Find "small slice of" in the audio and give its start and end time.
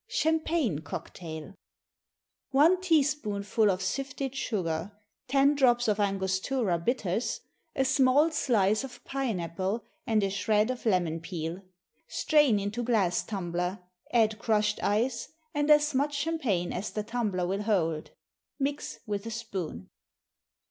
7.85-9.03